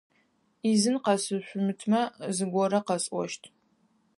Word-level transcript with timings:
Ӏизын 0.61 0.95
къысэшъутмэ, 1.05 2.01
зыгорэ 2.35 2.79
къэсӀощт. 2.87 3.43